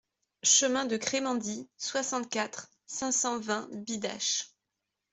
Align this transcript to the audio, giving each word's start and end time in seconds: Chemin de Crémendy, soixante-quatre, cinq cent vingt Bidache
Chemin 0.41 0.85
de 0.85 0.97
Crémendy, 0.97 1.69
soixante-quatre, 1.77 2.71
cinq 2.87 3.11
cent 3.11 3.37
vingt 3.39 3.69
Bidache 3.71 4.55